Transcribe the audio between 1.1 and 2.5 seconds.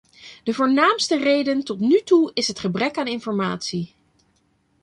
reden tot nu toe is